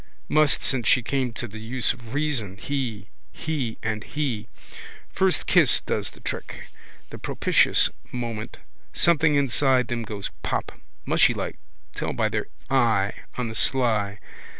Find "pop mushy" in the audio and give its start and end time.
10.41-11.35